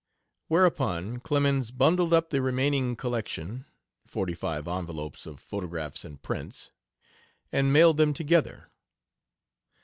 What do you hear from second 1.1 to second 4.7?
Clemens bundled up the remaining collection forty five